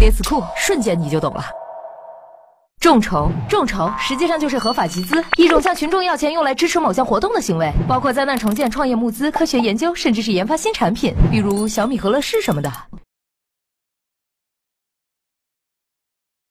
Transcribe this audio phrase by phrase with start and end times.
[0.00, 1.44] 别词库瞬间你就懂了。
[2.80, 12.89] 众筹众筹实际上就是合法集资一种向群众要钱用来支持某项活动的行为包括灾难重建创业募资科学研究甚至是研发新产品比如小米和乐视什么的。